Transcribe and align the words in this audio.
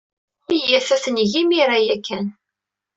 Iyyat 0.55 0.89
ad 0.95 1.01
t-neg 1.03 1.31
imir-a 1.41 1.77
ya 1.85 1.97
kan. 2.07 2.25